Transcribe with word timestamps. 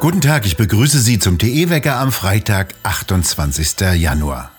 Guten 0.00 0.20
Tag, 0.20 0.46
ich 0.46 0.56
begrüße 0.56 1.00
Sie 1.00 1.18
zum 1.18 1.38
TE-Wecker 1.38 1.96
am 1.96 2.12
Freitag, 2.12 2.74
28. 2.84 3.80
Januar. 3.96 4.52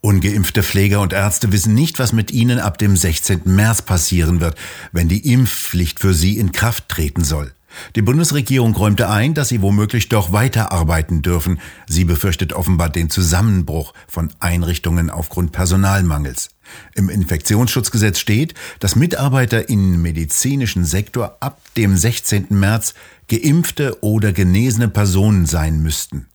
Ungeimpfte 0.00 0.62
Pfleger 0.62 1.00
und 1.00 1.12
Ärzte 1.12 1.50
wissen 1.50 1.74
nicht, 1.74 1.98
was 1.98 2.12
mit 2.12 2.30
ihnen 2.30 2.60
ab 2.60 2.78
dem 2.78 2.96
16. 2.96 3.42
März 3.46 3.82
passieren 3.82 4.40
wird, 4.40 4.56
wenn 4.92 5.08
die 5.08 5.32
Impfpflicht 5.32 5.98
für 5.98 6.14
sie 6.14 6.38
in 6.38 6.52
Kraft 6.52 6.88
treten 6.88 7.24
soll. 7.24 7.52
Die 7.96 8.02
Bundesregierung 8.02 8.74
räumte 8.74 9.08
ein, 9.08 9.34
dass 9.34 9.48
sie 9.48 9.62
womöglich 9.62 10.08
doch 10.08 10.32
weiterarbeiten 10.32 11.22
dürfen. 11.22 11.60
Sie 11.86 12.04
befürchtet 12.04 12.52
offenbar 12.52 12.90
den 12.90 13.10
Zusammenbruch 13.10 13.94
von 14.06 14.30
Einrichtungen 14.40 15.10
aufgrund 15.10 15.52
Personalmangels. 15.52 16.50
Im 16.94 17.08
Infektionsschutzgesetz 17.08 18.18
steht, 18.18 18.54
dass 18.80 18.96
Mitarbeiter 18.96 19.68
im 19.68 20.02
medizinischen 20.02 20.84
Sektor 20.84 21.38
ab 21.40 21.60
dem 21.76 21.96
16. 21.96 22.46
März 22.50 22.94
geimpfte 23.28 24.02
oder 24.02 24.32
genesene 24.32 24.88
Personen 24.88 25.46
sein 25.46 25.82
müssten. 25.82 26.26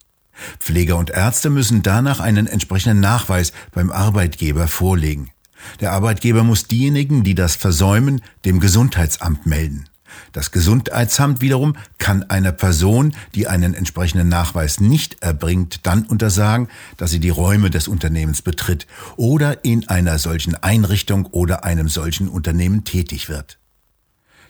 Pfleger 0.59 0.97
und 0.97 1.11
Ärzte 1.11 1.49
müssen 1.49 1.83
danach 1.83 2.19
einen 2.19 2.47
entsprechenden 2.47 2.99
Nachweis 2.99 3.53
beim 3.71 3.91
Arbeitgeber 3.91 4.67
vorlegen. 4.67 5.29
Der 5.79 5.91
Arbeitgeber 5.91 6.43
muss 6.43 6.67
diejenigen, 6.67 7.23
die 7.23 7.35
das 7.35 7.55
versäumen, 7.55 8.21
dem 8.45 8.59
Gesundheitsamt 8.59 9.45
melden. 9.45 9.85
Das 10.31 10.51
Gesundheitsamt 10.51 11.41
wiederum 11.41 11.75
kann 11.97 12.23
einer 12.23 12.51
Person, 12.51 13.13
die 13.35 13.47
einen 13.47 13.73
entsprechenden 13.73 14.29
Nachweis 14.29 14.79
nicht 14.79 15.21
erbringt, 15.21 15.81
dann 15.83 16.03
untersagen, 16.03 16.67
dass 16.97 17.11
sie 17.11 17.19
die 17.19 17.29
Räume 17.29 17.69
des 17.69 17.87
Unternehmens 17.87 18.41
betritt 18.41 18.87
oder 19.15 19.63
in 19.63 19.87
einer 19.89 20.19
solchen 20.19 20.55
Einrichtung 20.55 21.25
oder 21.27 21.63
einem 21.63 21.89
solchen 21.89 22.27
Unternehmen 22.27 22.83
tätig 22.83 23.29
wird. 23.29 23.59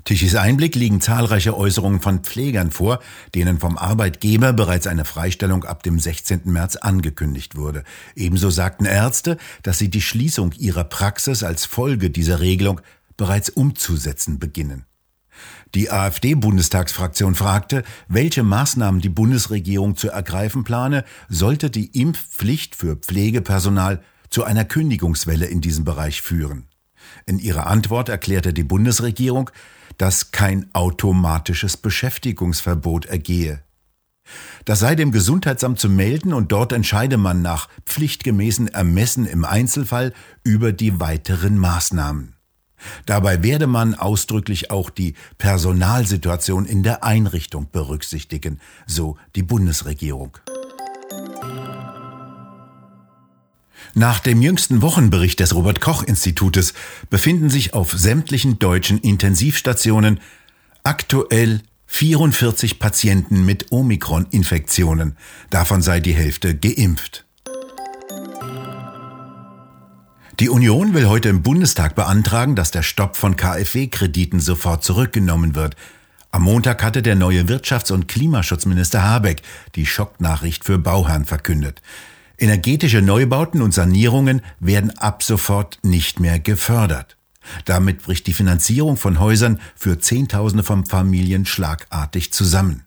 Tischis 0.06 0.36
Einblick 0.36 0.76
liegen 0.76 1.00
zahlreiche 1.00 1.56
Äußerungen 1.56 2.02
von 2.02 2.20
Pflegern 2.20 2.72
vor, 2.72 3.00
denen 3.36 3.60
vom 3.60 3.78
Arbeitgeber 3.78 4.52
bereits 4.52 4.86
eine 4.86 5.06
Freistellung 5.06 5.64
ab 5.64 5.82
dem 5.84 5.98
16. 5.98 6.42
März 6.44 6.76
angekündigt 6.76 7.56
wurde. 7.56 7.86
Ebenso 8.14 8.50
sagten 8.50 8.86
Ärzte, 8.86 9.38
dass 9.62 9.78
sie 9.78 9.90
die 9.90 10.02
Schließung 10.02 10.52
ihrer 10.54 10.84
Praxis 10.84 11.42
als 11.44 11.66
Folge 11.66 12.10
dieser 12.10 12.42
Regelung 12.42 12.82
bereits 13.16 13.50
umzusetzen 13.50 14.40
beginnen. 14.40 14.86
Die 15.76 15.90
AfD-Bundestagsfraktion 15.90 17.36
fragte, 17.36 17.84
welche 18.08 18.44
Maßnahmen 18.44 19.02
die 19.02 19.10
Bundesregierung 19.10 19.96
zu 19.96 20.10
ergreifen 20.10 20.64
plane, 20.64 21.04
sollte 21.30 21.70
die 21.70 21.88
Impfpflicht 22.00 22.76
für 22.76 22.96
Pflegepersonal 22.96 24.02
zu 24.30 24.44
einer 24.44 24.66
Kündigungswelle 24.66 25.46
in 25.46 25.62
diesem 25.62 25.86
Bereich 25.86 26.22
führen. 26.22 26.68
In 27.26 27.40
ihrer 27.40 27.68
Antwort 27.68 28.10
erklärte 28.10 28.54
die 28.54 28.64
Bundesregierung, 28.64 29.50
dass 29.98 30.32
kein 30.32 30.74
automatisches 30.74 31.78
Beschäftigungsverbot 31.78 33.06
ergehe. 33.06 33.64
Das 34.66 34.80
sei 34.80 34.96
dem 34.96 35.12
Gesundheitsamt 35.12 35.80
zu 35.80 35.90
melden 35.90 36.34
und 36.34 36.52
dort 36.52 36.72
entscheide 36.72 37.18
man 37.18 37.42
nach 37.42 37.68
pflichtgemäßen 37.86 38.70
Ermessen 38.70 39.26
im 39.26 39.44
Einzelfall 39.44 40.14
über 40.44 40.72
die 40.72 41.00
weiteren 41.00 41.58
Maßnahmen. 41.58 42.36
Dabei 43.06 43.44
werde 43.44 43.68
man 43.68 43.96
ausdrücklich 43.96 44.72
auch 44.72 44.90
die 44.90 45.16
Personalsituation 45.38 46.66
in 46.66 46.84
der 46.84 47.04
Einrichtung 47.04 47.68
berücksichtigen, 47.72 48.60
so 48.86 49.18
die 49.36 49.44
Bundesregierung. 49.44 50.38
Nach 53.96 54.20
dem 54.20 54.42
jüngsten 54.42 54.82
Wochenbericht 54.82 55.40
des 55.40 55.54
Robert 55.54 55.80
Koch 55.80 56.04
Institutes 56.04 56.74
befinden 57.10 57.50
sich 57.50 57.74
auf 57.74 57.92
sämtlichen 57.92 58.58
deutschen 58.58 58.98
Intensivstationen 59.00 60.20
aktuell 60.84 61.62
44 61.86 62.80
Patienten 62.80 63.46
mit 63.46 63.72
Omikron-Infektionen. 63.72 65.16
Davon 65.52 65.84
sei 65.84 66.00
die 66.00 66.14
Hälfte 66.14 66.56
geimpft. 66.56 67.26
Die 70.40 70.50
Union 70.50 70.96
will 70.96 71.08
heute 71.08 71.30
im 71.30 71.44
Bundestag 71.44 71.94
beantragen, 71.94 72.56
dass 72.56 72.72
der 72.72 72.82
Stopp 72.82 73.18
von 73.18 73.36
KfW-Krediten 73.36 74.40
sofort 74.40 74.84
zurückgenommen 74.84 75.54
wird. 75.54 75.76
Am 76.32 76.42
Montag 76.42 76.82
hatte 76.82 77.04
der 77.04 77.14
neue 77.14 77.44
Wirtschafts- 77.44 77.92
und 77.92 78.08
Klimaschutzminister 78.08 79.04
Habeck 79.04 79.44
die 79.76 79.86
Schocknachricht 79.86 80.66
für 80.66 80.80
Bauherren 80.80 81.26
verkündet. 81.26 81.84
Energetische 82.40 83.04
Neubauten 83.04 83.62
und 83.62 83.76
Sanierungen 83.76 84.42
werden 84.60 84.98
ab 84.98 85.22
sofort 85.22 85.78
nicht 85.84 86.20
mehr 86.20 86.40
gefördert. 86.40 87.16
Damit 87.66 88.02
bricht 88.02 88.26
die 88.26 88.34
Finanzierung 88.34 88.98
von 88.98 89.20
Häusern 89.20 89.60
für 89.76 90.00
Zehntausende 90.00 90.64
von 90.64 90.88
Familien 90.88 91.46
schlagartig 91.46 92.34
zusammen. 92.34 92.86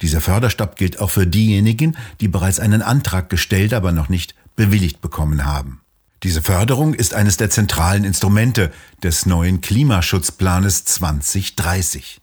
Dieser 0.00 0.20
Förderstopp 0.20 0.76
gilt 0.76 1.00
auch 1.00 1.10
für 1.10 1.26
diejenigen, 1.26 1.96
die 2.20 2.28
bereits 2.28 2.60
einen 2.60 2.82
Antrag 2.82 3.30
gestellt, 3.30 3.74
aber 3.74 3.90
noch 3.90 4.08
nicht 4.08 4.36
bewilligt 4.54 5.00
bekommen 5.00 5.44
haben. 5.44 5.80
Diese 6.24 6.42
Förderung 6.42 6.94
ist 6.94 7.14
eines 7.14 7.36
der 7.36 7.48
zentralen 7.48 8.02
Instrumente 8.02 8.72
des 9.04 9.24
neuen 9.24 9.60
Klimaschutzplanes 9.60 10.84
2030. 10.84 12.20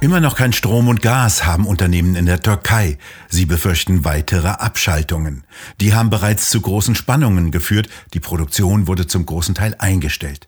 Immer 0.00 0.20
noch 0.20 0.36
kein 0.36 0.52
Strom 0.52 0.86
und 0.86 1.02
Gas 1.02 1.44
haben 1.44 1.66
Unternehmen 1.66 2.14
in 2.14 2.26
der 2.26 2.38
Türkei. 2.38 2.98
Sie 3.28 3.46
befürchten 3.46 4.04
weitere 4.04 4.46
Abschaltungen. 4.46 5.42
Die 5.80 5.92
haben 5.92 6.10
bereits 6.10 6.50
zu 6.50 6.60
großen 6.60 6.94
Spannungen 6.94 7.50
geführt. 7.50 7.88
Die 8.14 8.20
Produktion 8.20 8.86
wurde 8.86 9.08
zum 9.08 9.26
großen 9.26 9.56
Teil 9.56 9.74
eingestellt. 9.80 10.46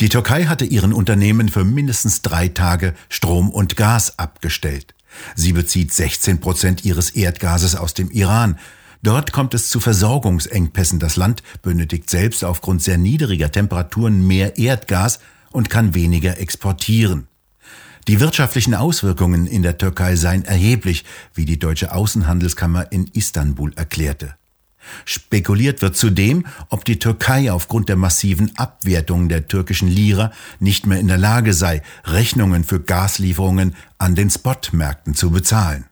Die 0.00 0.10
Türkei 0.10 0.44
hatte 0.44 0.66
ihren 0.66 0.92
Unternehmen 0.92 1.48
für 1.48 1.64
mindestens 1.64 2.20
drei 2.20 2.48
Tage 2.48 2.92
Strom 3.08 3.48
und 3.48 3.76
Gas 3.76 4.18
abgestellt. 4.18 4.94
Sie 5.34 5.54
bezieht 5.54 5.94
16 5.94 6.40
Prozent 6.40 6.84
ihres 6.84 7.08
Erdgases 7.08 7.74
aus 7.74 7.94
dem 7.94 8.10
Iran. 8.10 8.58
Dort 9.02 9.32
kommt 9.32 9.52
es 9.52 9.68
zu 9.68 9.80
Versorgungsengpässen. 9.80 11.00
Das 11.00 11.16
Land 11.16 11.42
benötigt 11.62 12.08
selbst 12.08 12.44
aufgrund 12.44 12.82
sehr 12.82 12.98
niedriger 12.98 13.50
Temperaturen 13.50 14.26
mehr 14.26 14.58
Erdgas 14.58 15.18
und 15.50 15.70
kann 15.70 15.94
weniger 15.94 16.38
exportieren. 16.38 17.26
Die 18.08 18.20
wirtschaftlichen 18.20 18.74
Auswirkungen 18.74 19.46
in 19.46 19.62
der 19.62 19.78
Türkei 19.78 20.16
seien 20.16 20.44
erheblich, 20.44 21.04
wie 21.34 21.44
die 21.44 21.58
deutsche 21.58 21.92
Außenhandelskammer 21.92 22.90
in 22.90 23.08
Istanbul 23.08 23.72
erklärte. 23.74 24.36
Spekuliert 25.04 25.82
wird 25.82 25.96
zudem, 25.96 26.46
ob 26.68 26.84
die 26.84 26.98
Türkei 26.98 27.52
aufgrund 27.52 27.88
der 27.88 27.96
massiven 27.96 28.56
Abwertung 28.56 29.28
der 29.28 29.46
türkischen 29.46 29.88
Lira 29.88 30.32
nicht 30.58 30.86
mehr 30.86 30.98
in 30.98 31.06
der 31.08 31.18
Lage 31.18 31.54
sei, 31.54 31.82
Rechnungen 32.04 32.64
für 32.64 32.80
Gaslieferungen 32.80 33.76
an 33.98 34.16
den 34.16 34.30
Spotmärkten 34.30 35.14
zu 35.14 35.30
bezahlen. 35.30 35.86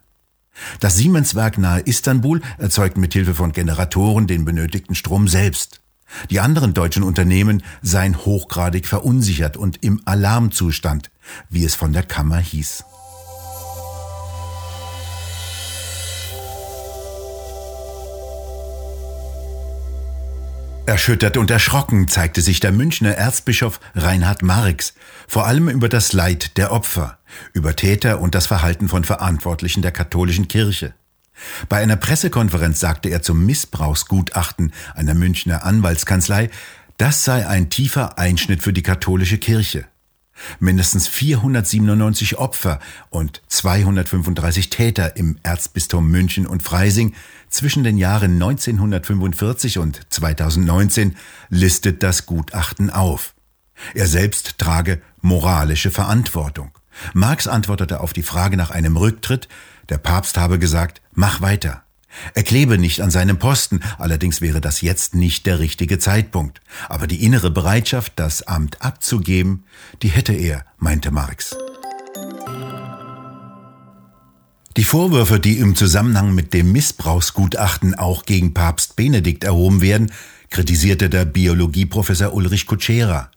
Das 0.81 0.97
Siemenswerk 0.97 1.59
nahe 1.59 1.81
Istanbul 1.81 2.41
erzeugt 2.59 2.97
mithilfe 2.97 3.34
von 3.34 3.53
Generatoren 3.53 4.27
den 4.27 4.44
benötigten 4.44 4.94
Strom 4.94 5.28
selbst. 5.28 5.81
Die 6.28 6.41
anderen 6.41 6.75
deutschen 6.75 7.03
Unternehmen 7.03 7.62
seien 7.83 8.16
hochgradig 8.16 8.87
verunsichert 8.87 9.56
und 9.56 9.83
im 9.84 10.03
Alarmzustand, 10.05 11.10
wie 11.49 11.65
es 11.65 11.75
von 11.75 11.93
der 11.93 12.03
Kammer 12.03 12.39
hieß. 12.39 12.84
Erschüttert 20.91 21.37
und 21.37 21.53
erschrocken 21.53 22.09
zeigte 22.09 22.41
sich 22.41 22.59
der 22.59 22.73
Münchner 22.73 23.15
Erzbischof 23.15 23.78
Reinhard 23.95 24.43
Marx, 24.43 24.95
vor 25.28 25.47
allem 25.47 25.69
über 25.69 25.89
das 25.89 26.12
Leid 26.12 26.56
der 26.56 26.73
Opfer, 26.73 27.17
über 27.53 27.77
Täter 27.77 28.21
und 28.21 28.34
das 28.34 28.49
Verhalten 28.49 28.89
von 28.89 29.05
Verantwortlichen 29.05 29.83
der 29.83 29.93
katholischen 29.93 30.49
Kirche. 30.49 30.93
Bei 31.69 31.77
einer 31.77 31.95
Pressekonferenz 31.95 32.81
sagte 32.81 33.09
er 33.09 33.23
zum 33.23 33.47
Missbrauchsgutachten 33.47 34.73
einer 34.97 35.15
Münchner 35.15 35.65
Anwaltskanzlei, 35.65 36.51
das 36.99 37.22
sei 37.22 37.47
ein 37.47 37.71
tiefer 37.71 38.19
Einschnitt 38.19 38.60
für 38.60 38.72
die 38.72 38.83
katholische 38.83 39.39
Kirche. 39.39 39.84
Mindestens 40.59 41.09
497 41.09 42.39
Opfer 42.39 42.81
und 43.10 43.42
235 43.48 44.71
Täter 44.71 45.16
im 45.16 45.39
Erzbistum 45.42 46.09
München 46.10 46.47
und 46.47 46.63
Freising 46.63 47.15
zwischen 47.48 47.84
den 47.84 47.98
Jahren 47.98 48.34
1945 48.34 49.78
und 49.78 50.01
2019 50.10 51.16
listet 51.48 52.03
das 52.03 52.27
Gutachten 52.27 52.91
auf. 52.91 53.34
Er 53.95 54.07
selbst 54.07 54.59
trage 54.59 55.01
moralische 55.21 55.91
Verantwortung. 55.91 56.72
Marx 57.15 57.47
antwortete 57.47 58.01
auf 58.01 58.13
die 58.13 58.22
Frage 58.22 58.57
nach 58.57 58.71
einem 58.71 58.97
Rücktritt, 58.97 59.48
der 59.89 59.98
Papst 59.98 60.36
habe 60.39 60.59
gesagt, 60.59 61.01
mach 61.13 61.41
weiter. 61.41 61.83
Er 62.34 62.42
klebe 62.42 62.78
nicht 62.78 63.01
an 63.01 63.10
seinem 63.10 63.39
Posten, 63.39 63.80
allerdings 63.98 64.41
wäre 64.41 64.60
das 64.60 64.80
jetzt 64.80 65.15
nicht 65.15 65.47
der 65.47 65.59
richtige 65.59 65.98
Zeitpunkt. 65.98 66.60
Aber 66.89 67.07
die 67.07 67.24
innere 67.24 67.51
Bereitschaft, 67.51 68.15
das 68.16 68.42
Amt 68.42 68.83
abzugeben, 68.83 69.65
die 70.03 70.09
hätte 70.09 70.33
er, 70.33 70.65
meinte 70.78 71.10
Marx. 71.10 71.57
Die 74.77 74.84
Vorwürfe, 74.84 75.41
die 75.41 75.59
im 75.59 75.74
Zusammenhang 75.74 76.34
mit 76.34 76.54
dem 76.54 76.72
Missbrauchsgutachten 76.72 77.97
auch 77.97 78.24
gegen 78.24 78.54
Papst 78.54 78.97
Benedikt 78.97 79.45
erhoben 79.45 79.80
werden, 79.80 80.12
kritisierte 80.51 81.10
der 81.10 81.24
Biologieprofessor 81.24 82.33
Ulrich 82.33 82.66
Kutschera. 82.66 83.30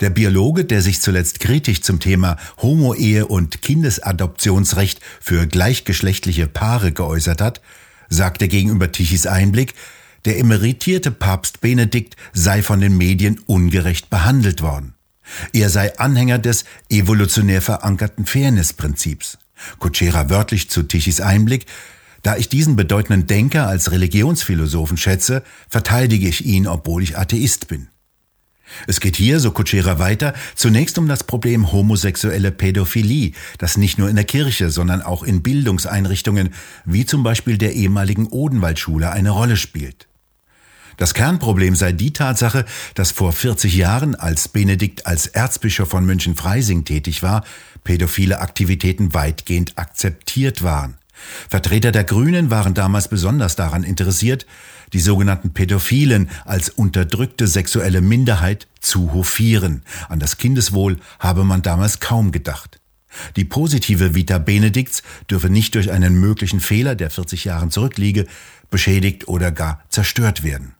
Der 0.00 0.10
Biologe, 0.10 0.64
der 0.64 0.82
sich 0.82 1.00
zuletzt 1.00 1.40
kritisch 1.40 1.82
zum 1.82 2.00
Thema 2.00 2.36
Homo-Ehe 2.62 3.26
und 3.26 3.62
Kindesadoptionsrecht 3.62 5.00
für 5.20 5.46
gleichgeschlechtliche 5.46 6.46
Paare 6.46 6.92
geäußert 6.92 7.40
hat, 7.40 7.60
sagte 8.08 8.48
gegenüber 8.48 8.92
Tichys 8.92 9.26
Einblick, 9.26 9.74
der 10.24 10.38
emeritierte 10.38 11.10
Papst 11.10 11.60
Benedikt 11.60 12.16
sei 12.32 12.62
von 12.62 12.80
den 12.80 12.96
Medien 12.96 13.40
ungerecht 13.46 14.10
behandelt 14.10 14.60
worden. 14.60 14.94
Er 15.52 15.70
sei 15.70 15.98
Anhänger 15.98 16.38
des 16.38 16.64
evolutionär 16.88 17.62
verankerten 17.62 18.26
Fairness-Prinzips. 18.26 19.38
Kutschera 19.78 20.30
wörtlich 20.30 20.70
zu 20.70 20.82
Tichys 20.82 21.20
Einblick, 21.20 21.66
da 22.22 22.36
ich 22.36 22.48
diesen 22.48 22.76
bedeutenden 22.76 23.26
Denker 23.26 23.68
als 23.68 23.92
Religionsphilosophen 23.92 24.96
schätze, 24.96 25.42
verteidige 25.68 26.28
ich 26.28 26.44
ihn, 26.44 26.66
obwohl 26.66 27.02
ich 27.02 27.16
Atheist 27.16 27.68
bin. 27.68 27.88
Es 28.86 29.00
geht 29.00 29.16
hier, 29.16 29.40
so 29.40 29.50
Kutschera 29.50 29.98
weiter, 29.98 30.34
zunächst 30.54 30.98
um 30.98 31.08
das 31.08 31.24
Problem 31.24 31.72
homosexuelle 31.72 32.50
Pädophilie, 32.50 33.32
das 33.58 33.76
nicht 33.76 33.98
nur 33.98 34.08
in 34.08 34.16
der 34.16 34.24
Kirche, 34.24 34.70
sondern 34.70 35.02
auch 35.02 35.22
in 35.22 35.42
Bildungseinrichtungen, 35.42 36.50
wie 36.84 37.06
zum 37.06 37.22
Beispiel 37.22 37.58
der 37.58 37.74
ehemaligen 37.74 38.26
Odenwaldschule, 38.26 39.10
eine 39.10 39.30
Rolle 39.30 39.56
spielt. 39.56 40.08
Das 40.96 41.12
Kernproblem 41.12 41.74
sei 41.74 41.92
die 41.92 42.12
Tatsache, 42.12 42.64
dass 42.94 43.10
vor 43.10 43.32
40 43.32 43.74
Jahren, 43.74 44.14
als 44.14 44.48
Benedikt 44.48 45.06
als 45.06 45.26
Erzbischof 45.26 45.90
von 45.90 46.06
München-Freising 46.06 46.84
tätig 46.84 47.22
war, 47.22 47.44
pädophile 47.84 48.40
Aktivitäten 48.40 49.12
weitgehend 49.12 49.76
akzeptiert 49.76 50.62
waren. 50.62 50.96
Vertreter 51.48 51.92
der 51.92 52.04
Grünen 52.04 52.50
waren 52.50 52.74
damals 52.74 53.08
besonders 53.08 53.56
daran 53.56 53.82
interessiert, 53.82 54.46
die 54.92 55.00
sogenannten 55.00 55.52
Pädophilen 55.52 56.30
als 56.44 56.68
unterdrückte 56.68 57.46
sexuelle 57.46 58.00
Minderheit 58.00 58.68
zu 58.80 59.12
hofieren. 59.12 59.82
An 60.08 60.20
das 60.20 60.36
Kindeswohl 60.36 60.98
habe 61.18 61.44
man 61.44 61.62
damals 61.62 62.00
kaum 62.00 62.32
gedacht. 62.32 62.80
Die 63.36 63.44
positive 63.44 64.14
Vita 64.14 64.38
Benedikts 64.38 65.02
dürfe 65.30 65.48
nicht 65.48 65.74
durch 65.74 65.90
einen 65.90 66.14
möglichen 66.20 66.60
Fehler, 66.60 66.94
der 66.94 67.10
40 67.10 67.44
Jahren 67.44 67.70
zurückliege, 67.70 68.26
beschädigt 68.70 69.28
oder 69.28 69.50
gar 69.52 69.82
zerstört 69.88 70.42
werden. 70.42 70.74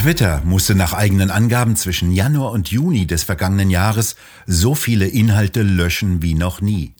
Twitter 0.00 0.40
musste 0.46 0.74
nach 0.74 0.94
eigenen 0.94 1.30
Angaben 1.30 1.76
zwischen 1.76 2.10
Januar 2.10 2.52
und 2.52 2.70
Juni 2.70 3.06
des 3.06 3.22
vergangenen 3.22 3.68
Jahres 3.68 4.16
so 4.46 4.74
viele 4.74 5.06
Inhalte 5.06 5.60
löschen 5.60 6.22
wie 6.22 6.32
noch 6.32 6.62
nie. 6.62 6.94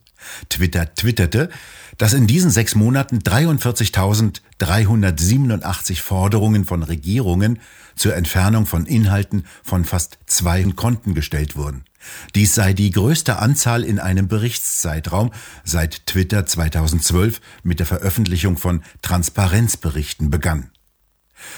Twitter 0.51 0.95
twitterte, 0.95 1.49
dass 1.97 2.13
in 2.13 2.27
diesen 2.27 2.51
sechs 2.51 2.75
Monaten 2.75 3.21
43.387 3.21 6.03
Forderungen 6.03 6.67
von 6.67 6.83
Regierungen 6.83 7.61
zur 7.97 8.15
Entfernung 8.17 8.67
von 8.67 8.85
Inhalten 8.85 9.47
von 9.63 9.87
fast 9.87 10.19
zwei 10.27 10.63
Konten 10.65 11.15
gestellt 11.15 11.57
wurden. 11.57 11.87
Dies 12.35 12.55
sei 12.55 12.75
die 12.75 12.91
größte 12.91 13.39
Anzahl 13.39 13.83
in 13.83 13.99
einem 13.99 14.29
Berichtszeitraum 14.29 15.31
seit 15.65 16.05
Twitter 16.05 16.45
2012 16.45 17.41
mit 17.63 17.79
der 17.79 17.87
Veröffentlichung 17.87 18.59
von 18.59 18.83
Transparenzberichten 19.01 20.29
begann. 20.29 20.71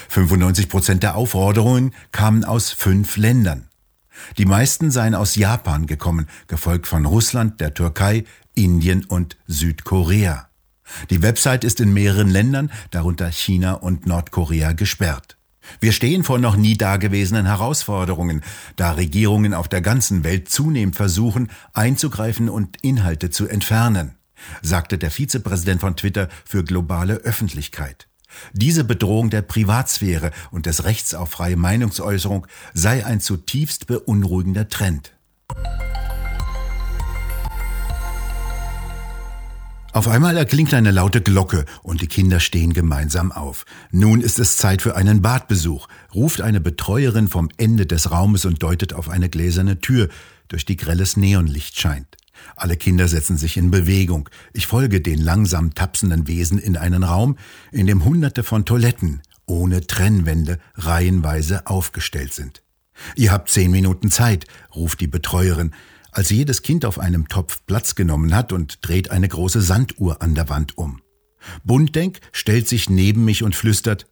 95 0.09 0.69
Prozent 0.69 1.03
der 1.03 1.15
Aufforderungen 1.15 1.93
kamen 2.11 2.43
aus 2.43 2.71
fünf 2.71 3.17
Ländern. 3.17 3.69
Die 4.37 4.45
meisten 4.45 4.91
seien 4.91 5.15
aus 5.15 5.35
Japan 5.35 5.87
gekommen, 5.87 6.27
gefolgt 6.47 6.87
von 6.87 7.05
Russland, 7.05 7.59
der 7.59 7.73
Türkei, 7.73 8.25
Indien 8.53 9.05
und 9.05 9.37
Südkorea. 9.47 10.49
Die 11.09 11.21
Website 11.21 11.63
ist 11.63 11.79
in 11.79 11.93
mehreren 11.93 12.29
Ländern, 12.29 12.71
darunter 12.91 13.31
China 13.31 13.73
und 13.73 14.05
Nordkorea, 14.05 14.73
gesperrt. 14.73 15.37
Wir 15.79 15.93
stehen 15.93 16.23
vor 16.23 16.39
noch 16.39 16.57
nie 16.57 16.75
dagewesenen 16.75 17.45
Herausforderungen, 17.45 18.43
da 18.75 18.91
Regierungen 18.91 19.53
auf 19.53 19.69
der 19.69 19.81
ganzen 19.81 20.23
Welt 20.23 20.49
zunehmend 20.49 20.95
versuchen, 20.95 21.49
einzugreifen 21.73 22.49
und 22.49 22.77
Inhalte 22.83 23.29
zu 23.29 23.47
entfernen, 23.47 24.15
sagte 24.61 24.97
der 24.97 25.09
Vizepräsident 25.09 25.79
von 25.79 25.95
Twitter 25.95 26.27
für 26.45 26.63
globale 26.63 27.15
Öffentlichkeit. 27.15 28.07
Diese 28.53 28.83
Bedrohung 28.83 29.29
der 29.29 29.41
Privatsphäre 29.41 30.31
und 30.51 30.65
des 30.65 30.83
Rechts 30.83 31.13
auf 31.13 31.31
freie 31.31 31.57
Meinungsäußerung 31.57 32.47
sei 32.73 33.05
ein 33.05 33.21
zutiefst 33.21 33.87
beunruhigender 33.87 34.69
Trend. 34.69 35.13
Auf 39.93 40.07
einmal 40.07 40.35
erklingt 40.37 40.73
eine 40.73 40.89
laute 40.89 41.21
Glocke 41.21 41.65
und 41.83 42.01
die 42.01 42.07
Kinder 42.07 42.39
stehen 42.39 42.73
gemeinsam 42.73 43.31
auf. 43.31 43.63
Nun 43.91 44.21
ist 44.21 44.39
es 44.39 44.57
Zeit 44.57 44.81
für 44.81 44.95
einen 44.95 45.21
Badbesuch, 45.21 45.87
ruft 46.15 46.41
eine 46.41 46.59
Betreuerin 46.59 47.27
vom 47.27 47.49
Ende 47.57 47.85
des 47.85 48.09
Raumes 48.09 48.45
und 48.45 48.63
deutet 48.63 48.93
auf 48.93 49.07
eine 49.07 49.29
gläserne 49.29 49.81
Tür, 49.81 50.09
durch 50.47 50.65
die 50.65 50.77
grelles 50.77 51.15
Neonlicht 51.15 51.79
scheint. 51.79 52.17
Alle 52.55 52.77
Kinder 52.77 53.07
setzen 53.07 53.37
sich 53.37 53.57
in 53.57 53.71
Bewegung. 53.71 54.29
Ich 54.53 54.67
folge 54.67 55.01
den 55.01 55.19
langsam 55.19 55.73
tapsenden 55.73 56.27
Wesen 56.27 56.59
in 56.59 56.77
einen 56.77 57.03
Raum, 57.03 57.37
in 57.71 57.87
dem 57.87 58.05
hunderte 58.05 58.43
von 58.43 58.65
Toiletten 58.65 59.21
ohne 59.45 59.85
Trennwände 59.85 60.59
reihenweise 60.75 61.67
aufgestellt 61.67 62.33
sind. 62.33 62.63
Ihr 63.15 63.31
habt 63.31 63.49
zehn 63.49 63.71
Minuten 63.71 64.11
Zeit, 64.11 64.45
ruft 64.73 65.01
die 65.01 65.07
Betreuerin 65.07 65.71
als 66.11 66.29
jedes 66.29 66.61
Kind 66.61 66.85
auf 66.85 66.99
einem 66.99 67.27
Topf 67.27 67.65
Platz 67.65 67.95
genommen 67.95 68.35
hat 68.35 68.53
und 68.53 68.87
dreht 68.87 69.09
eine 69.09 69.27
große 69.27 69.61
Sanduhr 69.61 70.21
an 70.21 70.35
der 70.35 70.47
Wand 70.47 70.77
um. 70.77 71.01
Bunddenk 71.63 72.19
stellt 72.31 72.67
sich 72.67 72.89
neben 72.89 73.25
mich 73.25 73.43
und 73.43 73.55
flüstert, 73.55 74.07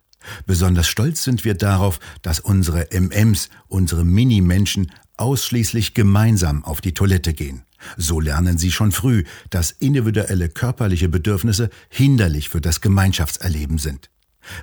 besonders 0.46 0.88
stolz 0.88 1.24
sind 1.24 1.46
wir 1.46 1.54
darauf, 1.54 2.00
dass 2.22 2.40
unsere 2.40 2.92
MMs, 2.92 3.50
unsere 3.68 4.04
Mini-Menschen, 4.04 4.92
ausschließlich 5.18 5.94
gemeinsam 5.94 6.64
auf 6.64 6.82
die 6.82 6.94
Toilette 6.94 7.34
gehen. 7.34 7.64
So 7.98 8.20
lernen 8.20 8.58
sie 8.58 8.72
schon 8.72 8.92
früh, 8.92 9.24
dass 9.50 9.72
individuelle 9.72 10.50
körperliche 10.50 11.10
Bedürfnisse 11.10 11.70
hinderlich 11.90 12.50
für 12.50 12.62
das 12.62 12.82
Gemeinschaftserleben 12.82 13.78
sind. 13.78 14.10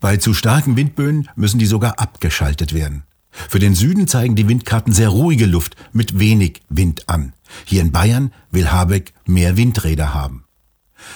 Bei 0.00 0.16
zu 0.16 0.34
starken 0.34 0.76
Windböen 0.76 1.28
müssen 1.36 1.60
die 1.60 1.66
sogar 1.66 2.00
abgeschaltet 2.00 2.74
werden. 2.74 3.04
Für 3.30 3.58
den 3.58 3.74
Süden 3.74 4.08
zeigen 4.08 4.36
die 4.36 4.48
Windkarten 4.48 4.92
sehr 4.92 5.08
ruhige 5.08 5.46
Luft 5.46 5.76
mit 5.92 6.18
wenig 6.18 6.62
Wind 6.68 7.08
an. 7.08 7.32
Hier 7.64 7.82
in 7.82 7.92
Bayern 7.92 8.32
will 8.50 8.70
Habeck 8.70 9.12
mehr 9.24 9.56
Windräder 9.56 10.14
haben. 10.14 10.44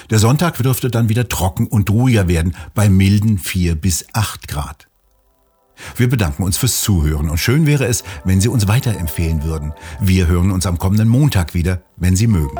Der 0.09 0.19
Sonntag 0.19 0.57
dürfte 0.57 0.89
dann 0.89 1.09
wieder 1.09 1.29
trocken 1.29 1.67
und 1.67 1.89
ruhiger 1.89 2.27
werden 2.27 2.55
bei 2.73 2.89
milden 2.89 3.37
4 3.37 3.75
bis 3.75 4.05
8 4.13 4.47
Grad. 4.47 4.87
Wir 5.97 6.09
bedanken 6.09 6.43
uns 6.43 6.57
fürs 6.57 6.81
Zuhören 6.81 7.29
und 7.29 7.37
schön 7.37 7.65
wäre 7.65 7.85
es, 7.85 8.03
wenn 8.23 8.39
Sie 8.39 8.47
uns 8.47 8.67
weiterempfehlen 8.67 9.43
würden. 9.43 9.73
Wir 9.99 10.27
hören 10.27 10.51
uns 10.51 10.65
am 10.65 10.77
kommenden 10.77 11.09
Montag 11.09 11.53
wieder, 11.53 11.81
wenn 11.97 12.15
Sie 12.15 12.27
mögen. 12.27 12.57